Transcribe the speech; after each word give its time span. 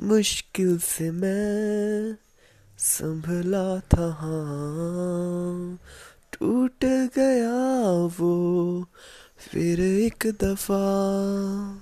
मुश्किल 0.00 0.78
से 0.78 1.10
मैं 1.10 2.16
संभला 2.78 3.80
था 3.80 4.06
हाँ। 4.06 5.78
टूट 6.32 6.84
गया 6.84 7.90
वो 8.06 8.84
फिर 9.38 9.80
एक 9.80 10.30
दफ़ा। 10.42 11.77